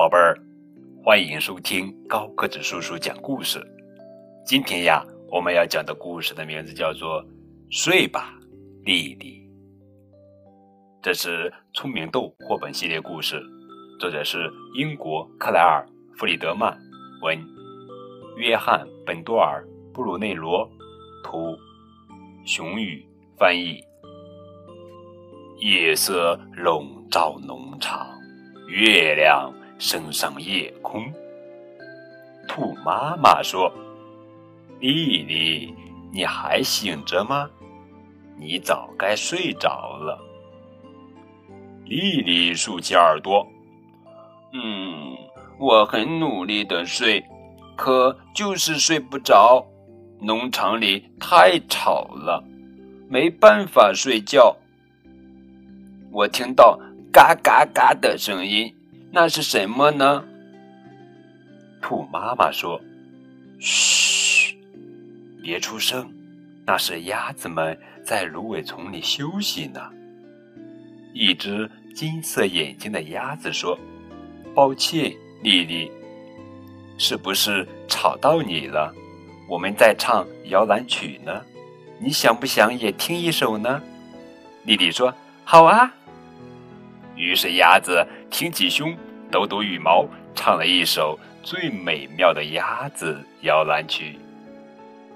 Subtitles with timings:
[0.00, 0.34] 宝贝儿，
[1.04, 3.62] 欢迎收听高个子叔叔讲故事。
[4.46, 7.22] 今天呀，我们要讲的故事的名字叫做
[7.68, 8.32] 《睡吧，
[8.82, 9.42] 丽丽》。
[11.02, 13.42] 这是聪明豆绘本系列故事，
[13.98, 15.86] 作者是英国克莱尔·
[16.18, 16.74] 弗里德曼
[17.20, 17.38] 文，
[18.38, 19.62] 约翰·本多尔·
[19.92, 20.66] 布鲁内罗
[21.22, 21.54] 图，
[22.46, 23.84] 熊宇翻译。
[25.58, 28.08] 夜色笼罩农场，
[28.66, 31.10] 月亮升上夜空。
[32.46, 33.72] 兔妈妈说
[34.78, 35.74] ：“丽丽，
[36.12, 37.48] 你还醒着吗？
[38.36, 40.18] 你早该睡着了。”
[41.86, 43.46] 丽丽竖起耳朵
[44.52, 45.16] ：“嗯，
[45.58, 47.24] 我很努力的睡，
[47.74, 49.66] 可就是睡不着。
[50.20, 52.44] 农场里太吵了，
[53.08, 54.54] 没办法睡觉。”
[56.12, 56.78] 我听到
[57.12, 58.74] 嘎嘎嘎的声音，
[59.12, 60.24] 那是什么呢？
[61.82, 62.80] 兔妈妈说
[63.58, 64.56] ：“嘘，
[65.42, 66.08] 别出声，
[66.64, 69.80] 那是鸭子们在芦苇丛里休息呢。”
[71.12, 73.76] 一只金色眼睛的鸭子说
[74.54, 75.90] ：“抱歉，丽丽，
[76.96, 78.94] 是不是吵到你了？
[79.48, 81.42] 我们在唱摇篮曲呢，
[81.98, 83.82] 你想不想也听一首呢？”
[84.62, 85.92] 丽丽说：“好啊。”
[87.20, 88.96] 于是鸭子挺起胸，
[89.30, 94.18] 抖抖羽毛，唱了一首最美妙的鸭子摇篮曲。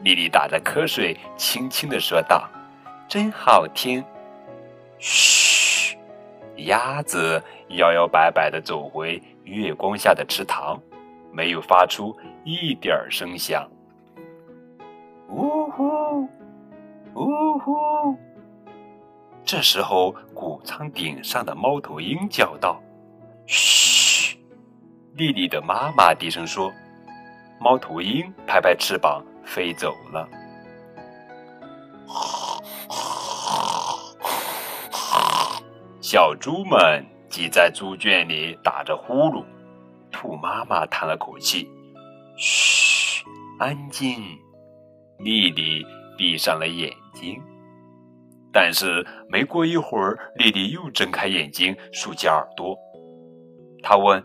[0.03, 2.47] 丽丽打着瞌睡，轻轻地说道
[3.09, 4.05] ：“真好听。”
[5.01, 5.97] 嘘，
[6.57, 10.79] 鸭子摇摇摆摆地走回月光下的池塘，
[11.33, 13.67] 没有发出一点声响。
[15.31, 16.29] 呜呼，
[17.15, 18.15] 呜呼。
[19.43, 22.81] 这时候，古仓顶上的猫头鹰叫道
[23.47, 24.37] ：“嘘！”
[25.15, 26.73] 丽丽的妈妈低声说。
[27.61, 30.29] 猫头鹰拍拍翅膀飞走了。
[36.01, 39.45] 小猪们挤在猪圈里打着呼噜。
[40.11, 41.71] 兔妈妈叹了口气
[42.37, 43.25] ：“嘘，
[43.59, 44.23] 安静。”
[45.19, 45.87] 丽丽
[46.19, 47.41] 闭上了眼睛。
[48.55, 52.79] 但是没过一会儿，丽丽又睁开眼睛，竖起耳朵。
[53.83, 54.23] 她问：“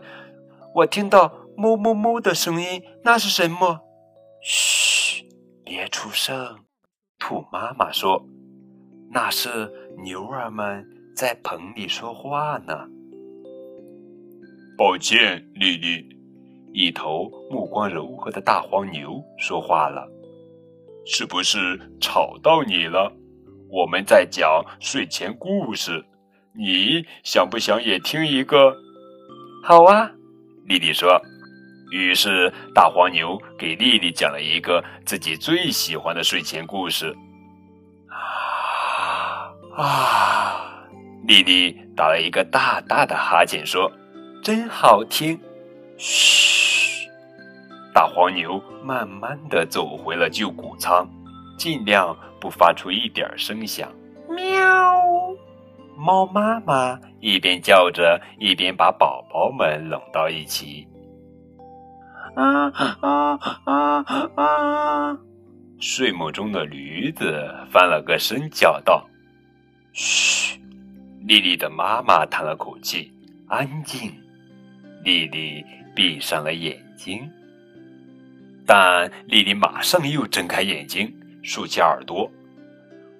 [0.76, 1.26] 我听到
[1.56, 3.80] 哞哞哞的声音，那是什么
[4.40, 5.24] ？”“嘘，
[5.64, 6.60] 别出声。”
[7.18, 8.24] 兔妈妈说
[9.12, 9.70] ：“那是
[10.04, 12.86] 牛儿们在棚里说话呢。”
[14.78, 16.16] 抱歉，丽丽。
[16.72, 20.08] 一头目光柔和的大黄牛说话了
[21.04, 23.12] ：“是不是吵到你了？”
[23.72, 26.04] 我们在讲睡前故事，
[26.52, 28.74] 你想不想也听一个？
[29.62, 30.10] 好啊，
[30.66, 31.20] 丽丽说。
[31.92, 37.16] 于是大黄牛给丽丽讲了一个自己最喜欢的睡前故事。
[38.08, 40.86] 啊啊！
[41.26, 43.90] 丽丽打了一个大大的哈欠，说
[44.42, 45.38] ：“真好听。”
[45.98, 47.08] 嘘。
[47.92, 51.08] 大黄牛慢慢的走回了旧谷仓。
[51.58, 53.92] 尽量不发出一点声响。
[54.28, 54.98] 喵！
[55.96, 60.88] 猫妈妈一边叫着，一边把宝宝们拢到一起。
[62.34, 65.18] 啊啊啊啊！
[65.78, 69.06] 睡梦中的驴子翻了个身，叫道
[69.92, 70.58] ：“嘘！”
[71.26, 73.12] 丽丽的妈妈叹了口气
[73.48, 74.10] ：“安静。”
[75.04, 75.62] 丽丽
[75.94, 77.28] 闭上了眼睛，
[78.66, 81.12] 但丽丽马上又睁开眼睛。
[81.42, 82.30] 竖起耳朵，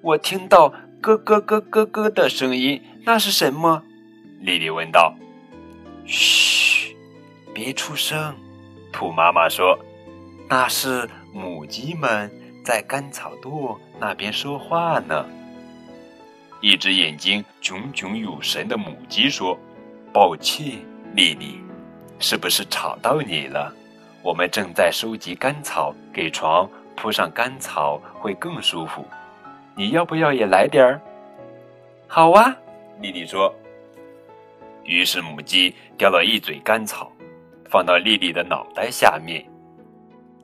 [0.02, 0.68] 我听到
[1.00, 3.82] 咯咯咯咯咯的声音，那是什么？
[4.40, 5.14] 丽丽问道。
[6.06, 6.94] 嘘，
[7.54, 8.34] 别出声。
[8.92, 9.78] 兔妈妈说
[10.48, 12.30] ：“那是母鸡们
[12.64, 15.24] 在干草垛那边说话呢。”
[16.60, 19.58] 一只眼睛炯炯有神的母鸡说
[20.12, 20.78] ：“抱歉，
[21.14, 21.60] 丽丽，
[22.18, 23.72] 是不是吵到你了？
[24.22, 29.04] 我们正在收集干草，给床。”铺上干草会更舒服，
[29.74, 31.00] 你要不要也来点儿？
[32.06, 32.54] 好啊，
[33.00, 33.54] 丽丽说。
[34.84, 37.10] 于是母鸡叼了一嘴干草，
[37.70, 39.44] 放到丽丽的脑袋下面。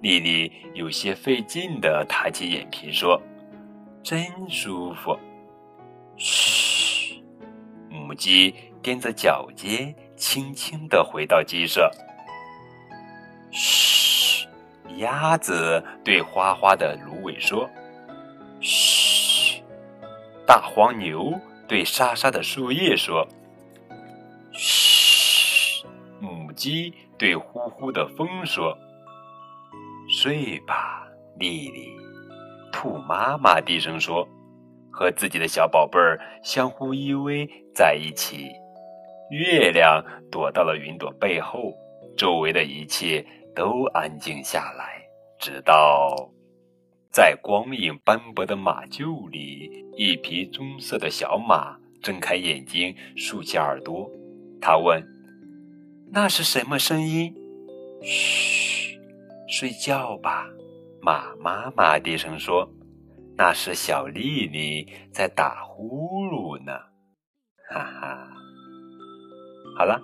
[0.00, 3.20] 丽丽有些费劲地抬起眼皮说
[4.02, 5.18] ：“真舒服。”
[6.16, 7.22] 嘘，
[7.90, 11.90] 母鸡踮着脚尖，轻轻地回到鸡舍。
[13.50, 14.25] 嘘。
[14.98, 17.68] 鸭子对花花的芦苇说
[18.60, 19.62] ：“嘘。”
[20.46, 21.32] 大黄牛
[21.66, 23.26] 对沙沙的树叶说
[24.52, 25.84] ：“嘘。”
[26.20, 28.76] 母鸡对呼呼的风说
[30.08, 31.06] ：“睡吧，
[31.38, 31.90] 丽丽。”
[32.72, 34.26] 兔妈妈低声说
[34.90, 38.50] ：“和自己的小宝贝儿相互依偎在一起。”
[39.30, 41.74] 月亮躲到了云朵背后，
[42.16, 45.02] 周围的一切都安静下来，
[45.40, 46.30] 直到。
[47.10, 54.10] 在光影斑驳的马厩里，一匹棕色的小马睁开眼睛，竖起耳朵。
[54.60, 55.02] 他问
[56.12, 57.34] ：“那是什么声音
[58.04, 59.00] ？”“嘘，
[59.48, 60.46] 睡觉吧。”
[61.00, 62.70] 马妈妈低声说
[63.38, 66.72] ：“那是小丽丽在打呼噜呢。”
[67.72, 68.28] 哈哈。
[69.78, 69.98] 好了，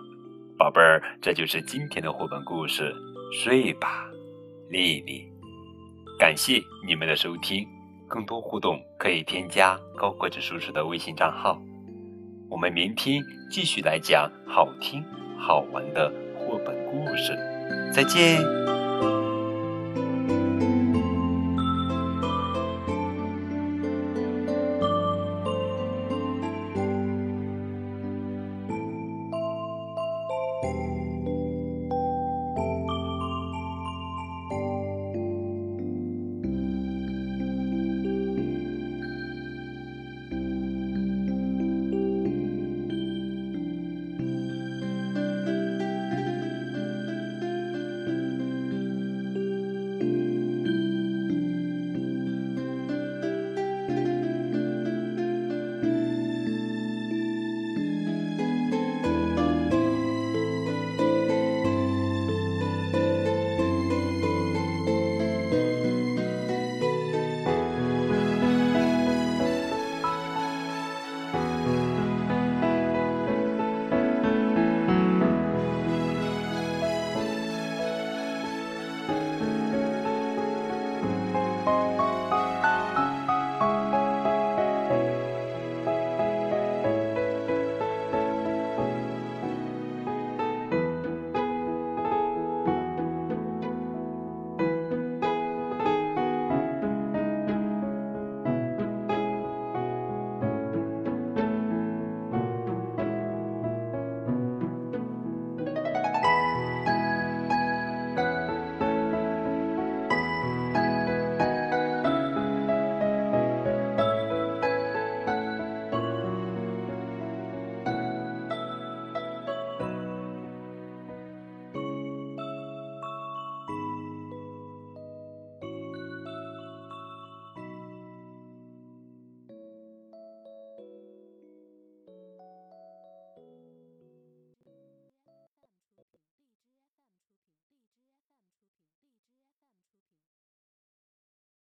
[0.57, 2.95] 宝贝儿，这就是今天的绘本故事。
[3.33, 4.11] 睡吧，
[4.69, 5.27] 丽丽。
[6.19, 7.67] 感谢你们的收听，
[8.07, 11.59] 更多互动可以添加高个子叔叔的微信账号。
[12.51, 15.03] 我们明天继续来讲好听
[15.39, 17.33] 好玩的绘本故事，
[17.91, 18.72] 再见。